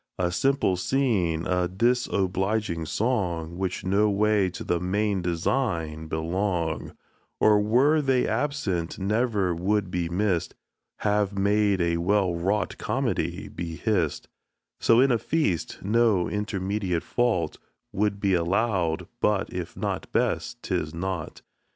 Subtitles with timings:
[0.17, 6.97] A simple scene, a disobliging song, Which no way to the main design belong,
[7.39, 10.55] Or were they absent never would be miss'd,
[11.01, 14.27] Have made a well wrought comedy be hiss'd;
[14.79, 17.59] So in a feast, no intermediate fault
[17.91, 21.43] Will be allow'd; but if not best, 'tis nought.